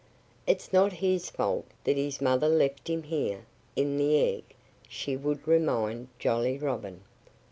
[0.47, 4.55] "It's not his fault that his mother left him here in the egg,"
[4.89, 7.01] she would remind Jolly Robin.